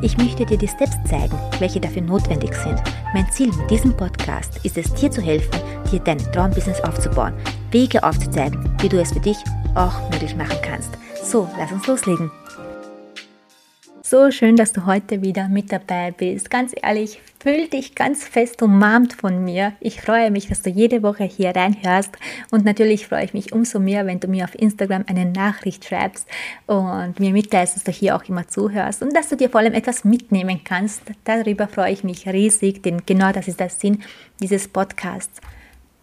[0.00, 2.80] Ich möchte dir die Steps zeigen, welche dafür notwendig sind.
[3.14, 7.34] Mein Ziel mit diesem Podcast ist es, dir zu helfen, dir dein Traumbusiness aufzubauen,
[7.72, 9.38] Wege aufzuzeigen, wie du es für dich
[9.74, 10.90] auch möglich machen kannst.
[11.24, 12.30] So, lass uns loslegen.
[14.10, 16.48] So schön, dass du heute wieder mit dabei bist.
[16.48, 19.74] Ganz ehrlich, fühl dich ganz fest umarmt von mir.
[19.80, 22.16] Ich freue mich, dass du jede Woche hier reinhörst
[22.50, 26.26] und natürlich freue ich mich umso mehr, wenn du mir auf Instagram eine Nachricht schreibst
[26.64, 29.74] und mir mitteilst, dass du hier auch immer zuhörst und dass du dir vor allem
[29.74, 31.02] etwas mitnehmen kannst.
[31.24, 34.00] Darüber freue ich mich riesig, denn genau das ist der Sinn
[34.40, 35.38] dieses Podcasts.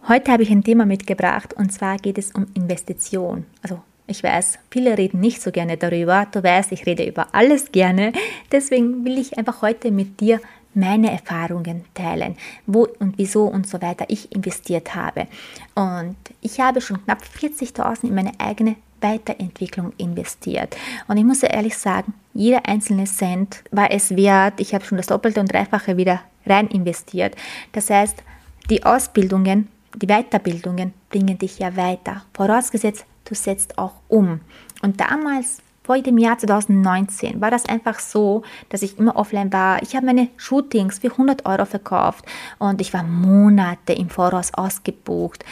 [0.06, 4.58] Heute habe ich ein Thema mitgebracht und zwar geht es um Investition, also ich weiß,
[4.70, 6.26] viele reden nicht so gerne darüber.
[6.30, 8.12] Du weißt, ich rede über alles gerne.
[8.52, 10.40] Deswegen will ich einfach heute mit dir
[10.74, 15.26] meine Erfahrungen teilen, wo und wieso und so weiter ich investiert habe.
[15.74, 20.76] Und ich habe schon knapp 40.000 in meine eigene Weiterentwicklung investiert.
[21.08, 24.60] Und ich muss ehrlich sagen, jeder einzelne Cent war es wert.
[24.60, 27.34] Ich habe schon das Doppelte und Dreifache wieder rein investiert.
[27.72, 28.22] Das heißt,
[28.68, 32.22] die Ausbildungen, die Weiterbildungen bringen dich ja weiter.
[32.34, 34.40] Vorausgesetzt, du setzt auch um.
[34.82, 39.82] Und damals, vor dem Jahr 2019, war das einfach so, dass ich immer offline war.
[39.82, 42.26] Ich habe meine Shootings für 100 Euro verkauft
[42.58, 45.44] und ich war Monate im Voraus ausgebucht.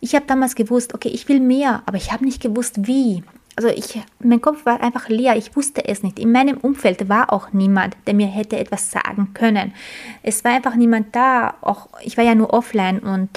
[0.00, 3.22] Ich habe damals gewusst, okay, ich will mehr, aber ich habe nicht gewusst, wie.
[3.62, 6.18] Also ich, mein Kopf war einfach leer, ich wusste es nicht.
[6.18, 9.74] In meinem Umfeld war auch niemand, der mir hätte etwas sagen können.
[10.22, 13.28] Es war einfach niemand da, auch ich war ja nur offline und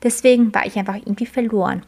[0.00, 1.82] deswegen war ich einfach irgendwie verloren.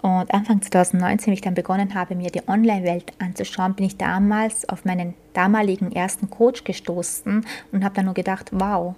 [0.00, 4.66] Und Anfang 2019, wie ich dann begonnen habe, mir die Online-Welt anzuschauen, bin ich damals
[4.70, 8.94] auf meinen damaligen ersten Coach gestoßen und habe dann nur gedacht, wow,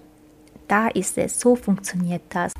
[0.69, 2.53] da ist es, so funktioniert das.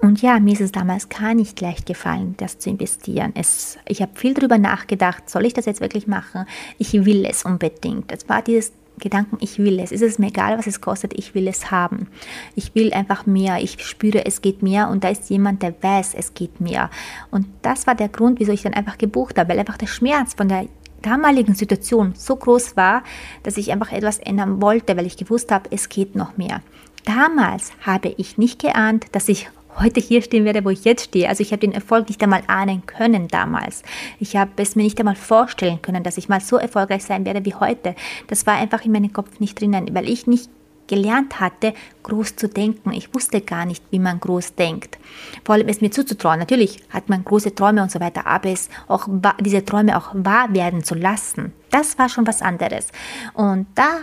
[0.00, 3.32] Und ja, mir ist es damals gar nicht leicht gefallen, das zu investieren.
[3.34, 6.46] Es, ich habe viel darüber nachgedacht, soll ich das jetzt wirklich machen?
[6.78, 8.10] Ich will es unbedingt.
[8.10, 9.92] Es war dieses Gedanken, ich will es.
[9.92, 12.08] Es ist mir egal, was es kostet, ich will es haben.
[12.54, 13.62] Ich will einfach mehr.
[13.62, 16.90] Ich spüre, es geht mehr und da ist jemand, der weiß, es geht mehr.
[17.30, 20.34] Und das war der Grund, wieso ich dann einfach gebucht habe, weil einfach der Schmerz
[20.34, 20.66] von der
[21.02, 23.02] damaligen Situation so groß war,
[23.42, 26.62] dass ich einfach etwas ändern wollte, weil ich gewusst habe, es geht noch mehr.
[27.04, 31.28] Damals habe ich nicht geahnt, dass ich heute hier stehen werde, wo ich jetzt stehe.
[31.28, 33.82] Also ich habe den Erfolg nicht einmal ahnen können damals.
[34.18, 37.44] Ich habe es mir nicht einmal vorstellen können, dass ich mal so erfolgreich sein werde
[37.44, 37.94] wie heute.
[38.26, 40.50] Das war einfach in meinem Kopf nicht drinnen, weil ich nicht
[40.90, 41.72] gelernt hatte,
[42.02, 42.92] groß zu denken.
[42.92, 44.98] Ich wusste gar nicht, wie man groß denkt.
[45.44, 46.40] Vor allem es mir zuzutrauen.
[46.40, 49.06] Natürlich hat man große Träume und so weiter, aber es auch
[49.40, 52.88] diese Träume auch wahr werden zu lassen, das war schon was anderes.
[53.34, 54.00] Und da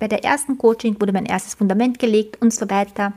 [0.00, 3.12] bei der ersten Coaching wurde mein erstes Fundament gelegt und so weiter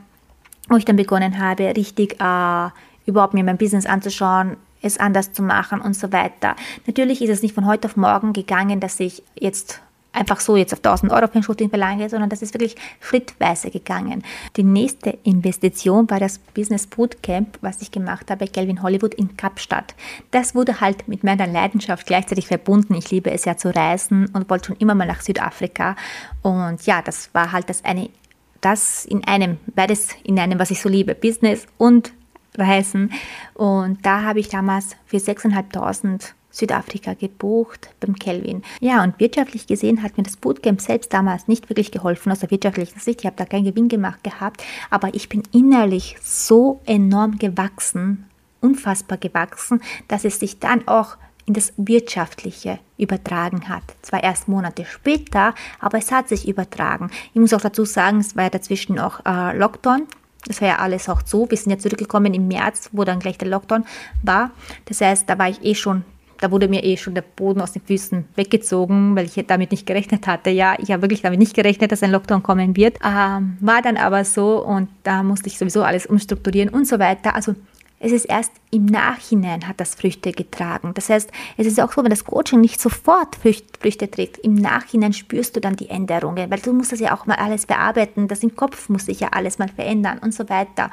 [0.70, 2.68] wo ich dann begonnen habe, richtig äh,
[3.06, 6.56] überhaupt mir mein Business anzuschauen, es anders zu machen und so weiter.
[6.86, 9.82] Natürlich ist es nicht von heute auf morgen gegangen, dass ich jetzt
[10.12, 13.70] einfach so jetzt auf 1000 Euro für ein Shooting verlange, sondern das ist wirklich schrittweise
[13.70, 14.24] gegangen.
[14.56, 19.36] Die nächste Investition war das Business Bootcamp, was ich gemacht habe bei Kelvin Hollywood in
[19.36, 19.94] Kapstadt.
[20.30, 22.94] Das wurde halt mit meiner Leidenschaft gleichzeitig verbunden.
[22.94, 25.94] Ich liebe es ja zu reisen und wollte schon immer mal nach Südafrika.
[26.42, 28.10] Und ja, das war halt das eine
[28.60, 32.12] das in einem, beides in einem, was ich so liebe, Business und
[32.56, 33.12] Reisen.
[33.54, 38.62] Und da habe ich damals für 6.500 Südafrika gebucht beim Kelvin.
[38.80, 42.50] Ja, und wirtschaftlich gesehen hat mir das Bootcamp selbst damals nicht wirklich geholfen aus der
[42.50, 43.20] wirtschaftlichen Sicht.
[43.20, 48.26] Ich habe da keinen Gewinn gemacht gehabt, aber ich bin innerlich so enorm gewachsen,
[48.60, 51.16] unfassbar gewachsen, dass es sich dann auch
[51.46, 53.82] in das Wirtschaftliche übertragen hat.
[54.02, 57.10] Zwar erst Monate später, aber es hat sich übertragen.
[57.32, 60.06] Ich muss auch dazu sagen, es war ja dazwischen auch äh, Lockdown.
[60.46, 61.50] Das war ja alles auch so.
[61.50, 63.84] Wir sind ja zurückgekommen im März, wo dann gleich der Lockdown
[64.22, 64.52] war.
[64.86, 66.04] Das heißt, da war ich eh schon
[66.40, 69.86] da wurde mir eh schon der Boden aus den Füßen weggezogen, weil ich damit nicht
[69.86, 70.50] gerechnet hatte.
[70.50, 72.98] Ja, ich habe wirklich damit nicht gerechnet, dass ein Lockdown kommen wird.
[73.04, 77.34] Ähm, war dann aber so und da musste ich sowieso alles umstrukturieren und so weiter.
[77.34, 77.54] Also
[78.02, 80.92] es ist erst im Nachhinein hat das Früchte getragen.
[80.94, 85.12] Das heißt, es ist auch so, wenn das Coaching nicht sofort Früchte trägt, im Nachhinein
[85.12, 88.42] spürst du dann die Änderungen, weil du musst das ja auch mal alles bearbeiten, das
[88.42, 90.90] im Kopf muss sich ja alles mal verändern und so weiter.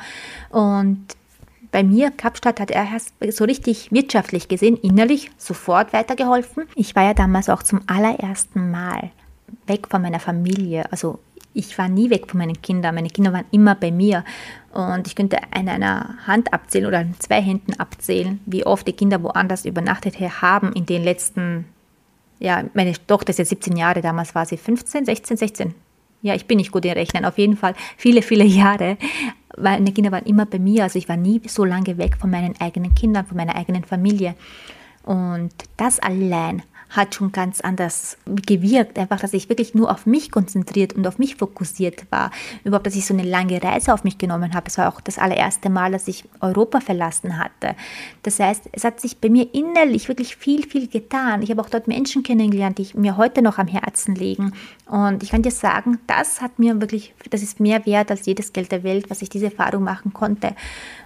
[0.50, 1.06] Und
[1.72, 6.66] bei mir, Kapstadt, hat er erst so richtig wirtschaftlich gesehen, innerlich sofort weitergeholfen.
[6.76, 9.12] Ich war ja damals auch zum allerersten Mal
[9.66, 11.20] weg von meiner Familie, also
[11.58, 12.96] ich war nie weg von meinen Kindern.
[12.96, 14.24] Meine Kinder waren immer bei mir.
[14.74, 18.94] Und ich könnte an einer Hand abzählen oder an zwei Händen abzählen, wie oft die
[18.94, 21.66] Kinder woanders übernachtet haben in den letzten,
[22.40, 25.76] ja, meine Tochter ist jetzt 17 Jahre, damals war sie 15, 16, 16.
[26.22, 28.98] Ja, ich bin nicht gut in Rechnen, auf jeden Fall viele, viele Jahre.
[29.58, 32.60] Meine Kinder waren immer bei mir, also ich war nie so lange weg von meinen
[32.60, 34.36] eigenen Kindern, von meiner eigenen Familie.
[35.04, 38.98] Und das allein hat schon ganz anders gewirkt.
[38.98, 42.32] Einfach, dass ich wirklich nur auf mich konzentriert und auf mich fokussiert war.
[42.64, 44.68] Überhaupt, dass ich so eine lange Reise auf mich genommen habe.
[44.68, 47.76] Es war auch das allererste Mal, dass ich Europa verlassen hatte.
[48.24, 51.42] Das heißt, es hat sich bei mir innerlich wirklich viel, viel getan.
[51.42, 54.54] Ich habe auch dort Menschen kennengelernt, die mir heute noch am Herzen liegen.
[54.86, 58.54] Und ich kann dir sagen, das hat mir wirklich, das ist mehr wert als jedes
[58.54, 60.56] Geld der Welt, was ich diese Erfahrung machen konnte.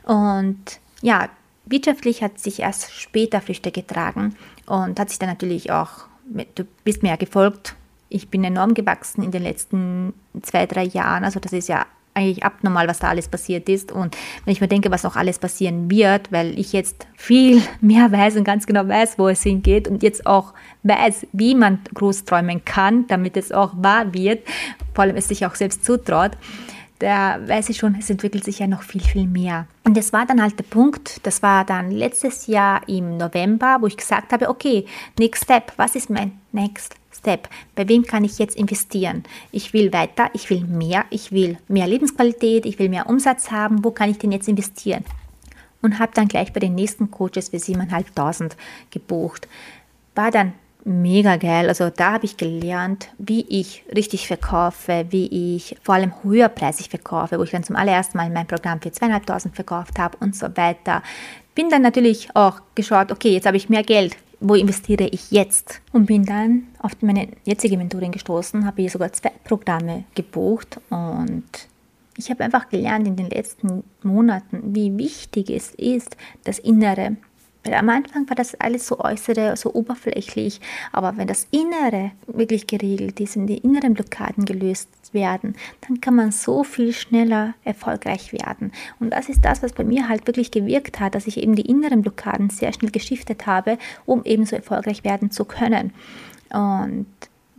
[0.03, 1.29] Und ja,
[1.71, 4.35] wirtschaftlich hat sich erst später Früchte getragen
[4.65, 6.05] und hat sich dann natürlich auch,
[6.55, 7.75] du bist mir ja gefolgt,
[8.09, 11.23] ich bin enorm gewachsen in den letzten zwei, drei Jahren.
[11.23, 13.91] Also das ist ja eigentlich abnormal, was da alles passiert ist.
[13.91, 18.11] Und wenn ich mir denke, was noch alles passieren wird, weil ich jetzt viel mehr
[18.11, 20.53] weiß und ganz genau weiß, wo es hingeht und jetzt auch
[20.83, 24.45] weiß, wie man groß träumen kann, damit es auch wahr wird,
[24.93, 26.31] vor allem es sich auch selbst zutraut,
[27.01, 29.65] da weiß ich schon, es entwickelt sich ja noch viel, viel mehr.
[29.83, 33.87] Und das war dann halt der Punkt, das war dann letztes Jahr im November, wo
[33.87, 34.85] ich gesagt habe, okay,
[35.17, 37.49] next step, was ist mein next step?
[37.75, 39.23] Bei wem kann ich jetzt investieren?
[39.51, 43.83] Ich will weiter, ich will mehr, ich will mehr Lebensqualität, ich will mehr Umsatz haben,
[43.83, 45.03] wo kann ich denn jetzt investieren?
[45.81, 48.51] Und habe dann gleich bei den nächsten Coaches für 7.500
[48.91, 49.47] gebucht.
[50.13, 51.67] War dann mega geil.
[51.67, 57.37] Also da habe ich gelernt, wie ich richtig verkaufe, wie ich vor allem höherpreisig verkaufe,
[57.39, 61.03] wo ich dann zum allerersten Mal mein Programm für zweieinhalbtausend verkauft habe und so weiter.
[61.55, 64.15] Bin dann natürlich auch geschaut, okay, jetzt habe ich mehr Geld.
[64.39, 65.81] Wo investiere ich jetzt?
[65.91, 71.45] Und bin dann auf meine jetzige Mentorin gestoßen, habe hier sogar zwei Programme gebucht und
[72.17, 77.17] ich habe einfach gelernt in den letzten Monaten, wie wichtig es ist, das Innere
[77.63, 80.59] weil am Anfang war das alles so äußere, so oberflächlich,
[80.91, 85.55] aber wenn das Innere wirklich geregelt ist und die inneren Blockaden gelöst werden,
[85.87, 88.71] dann kann man so viel schneller erfolgreich werden.
[88.99, 91.69] Und das ist das, was bei mir halt wirklich gewirkt hat, dass ich eben die
[91.69, 95.93] inneren Blockaden sehr schnell geschiftet habe, um eben so erfolgreich werden zu können.
[96.51, 97.05] Und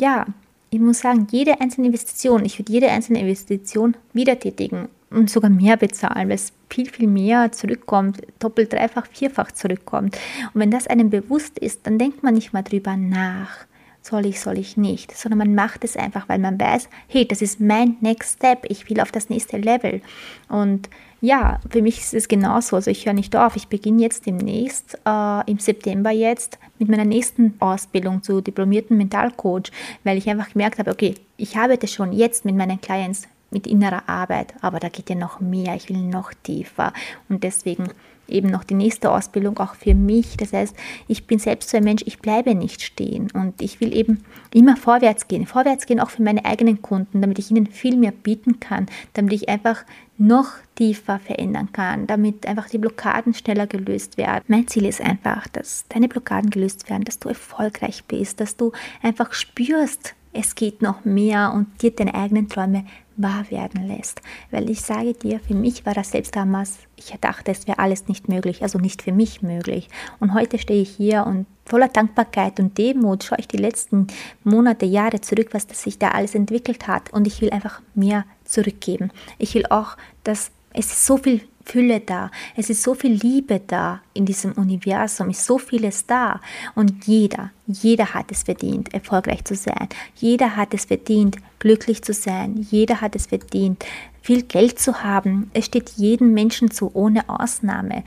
[0.00, 0.26] ja,
[0.70, 5.50] ich muss sagen, jede einzelne Investition, ich würde jede einzelne Investition wieder tätigen und sogar
[5.50, 10.18] mehr bezahlen, weil es viel, viel mehr zurückkommt, doppelt, dreifach, vierfach zurückkommt.
[10.54, 13.66] Und wenn das einem bewusst ist, dann denkt man nicht mal drüber nach,
[14.02, 17.40] soll ich, soll ich nicht, sondern man macht es einfach, weil man weiß, hey, das
[17.40, 20.02] ist mein Next Step, ich will auf das nächste Level.
[20.48, 20.88] Und
[21.22, 22.74] ja, für mich ist es genauso.
[22.74, 23.54] Also ich höre nicht auf.
[23.54, 29.70] Ich beginne jetzt demnächst, äh, im September jetzt, mit meiner nächsten Ausbildung zu diplomierten Mentalcoach,
[30.02, 34.08] weil ich einfach gemerkt habe, okay, ich arbeite schon jetzt mit meinen Clients mit innerer
[34.08, 36.92] Arbeit, aber da geht ja noch mehr, ich will noch tiefer
[37.28, 37.88] und deswegen
[38.28, 40.36] eben noch die nächste Ausbildung auch für mich.
[40.36, 40.74] Das heißt,
[41.08, 44.76] ich bin selbst so ein Mensch, ich bleibe nicht stehen und ich will eben immer
[44.76, 45.46] vorwärts gehen.
[45.46, 49.34] Vorwärts gehen auch für meine eigenen Kunden, damit ich ihnen viel mehr bieten kann, damit
[49.34, 49.84] ich einfach
[50.18, 54.44] noch tiefer verändern kann, damit einfach die Blockaden schneller gelöst werden.
[54.46, 58.72] Mein Ziel ist einfach, dass deine Blockaden gelöst werden, dass du erfolgreich bist, dass du
[59.02, 62.84] einfach spürst, es geht noch mehr und dir deine eigenen Träume
[63.16, 64.22] wahr werden lässt.
[64.50, 68.08] Weil ich sage dir, für mich war das selbst damals, ich dachte, es wäre alles
[68.08, 69.88] nicht möglich, also nicht für mich möglich.
[70.20, 74.06] Und heute stehe ich hier und voller Dankbarkeit und Demut schaue ich die letzten
[74.44, 77.12] Monate, Jahre zurück, was sich da alles entwickelt hat.
[77.12, 79.10] Und ich will einfach mehr zurückgeben.
[79.38, 82.30] Ich will auch, dass es so viel Fülle da.
[82.56, 86.40] Es ist so viel Liebe da in diesem Universum, ist so vieles da.
[86.74, 89.88] Und jeder, jeder hat es verdient, erfolgreich zu sein.
[90.16, 92.66] Jeder hat es verdient, glücklich zu sein.
[92.70, 93.84] Jeder hat es verdient,
[94.20, 95.50] viel Geld zu haben.
[95.54, 98.04] Es steht jedem Menschen zu, ohne Ausnahme.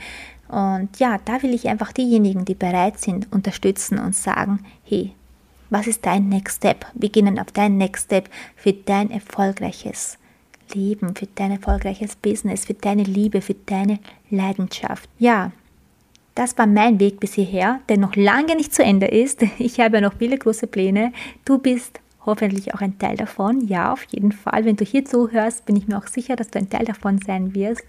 [0.48, 5.14] Und ja, da will ich einfach diejenigen, die bereit sind, unterstützen und sagen, hey,
[5.70, 6.86] was ist dein Next Step?
[6.96, 10.18] Gehen auf dein Next Step für dein erfolgreiches
[10.74, 15.10] Leben, für dein erfolgreiches Business, für deine Liebe, für deine Leidenschaft.
[15.20, 15.52] Ja,
[16.36, 19.42] das war mein Weg bis hierher, der noch lange nicht zu Ende ist.
[19.58, 21.14] Ich habe noch viele große Pläne.
[21.46, 23.68] Du bist hoffentlich auch ein Teil davon.
[23.68, 24.66] Ja, auf jeden Fall.
[24.66, 27.56] Wenn du hier zuhörst, bin ich mir auch sicher, dass du ein Teil davon sein
[27.56, 27.84] wirst,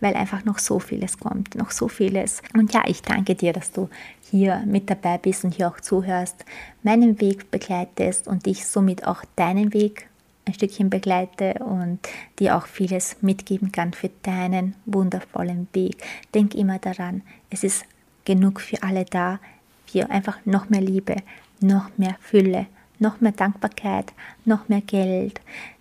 [0.00, 2.42] weil einfach noch so vieles kommt, noch so vieles.
[2.54, 3.88] Und ja, ich danke dir, dass du
[4.30, 6.44] hier mit dabei bist und hier auch zuhörst,
[6.82, 10.08] meinen Weg begleitest und dich somit auch deinen Weg
[10.46, 12.00] ein Stückchen begleite und
[12.38, 16.02] dir auch vieles mitgeben kann für deinen wundervollen Weg.
[16.34, 17.84] Denk immer daran, es ist
[18.24, 19.40] genug für alle da,
[19.86, 21.16] für einfach noch mehr Liebe,
[21.60, 22.66] noch mehr Fülle,
[22.98, 24.12] noch mehr Dankbarkeit,
[24.44, 25.40] noch mehr Geld.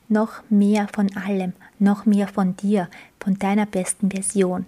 [0.10, 2.88] noch mehr von allem, noch mehr von dir,
[3.20, 4.65] von deiner besten Version.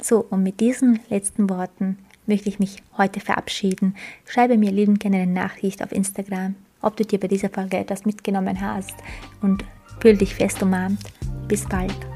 [0.00, 3.96] So, und mit diesen letzten Worten möchte ich mich heute verabschieden.
[4.26, 8.04] Schreibe mir liebend gerne eine Nachricht auf Instagram, ob du dir bei dieser Folge etwas
[8.04, 8.94] mitgenommen hast
[9.42, 9.64] und
[10.00, 11.00] fühl dich fest umarmt.
[11.48, 12.13] Bis bald.